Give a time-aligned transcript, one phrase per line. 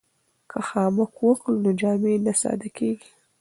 [0.49, 3.09] که خامک وکړو نو جامې نه ساده کیږي.